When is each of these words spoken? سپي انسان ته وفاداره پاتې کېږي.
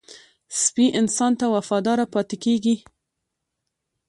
سپي 0.61 0.85
انسان 0.99 1.31
ته 1.39 1.45
وفاداره 1.55 2.05
پاتې 2.13 2.35
کېږي. 2.43 2.75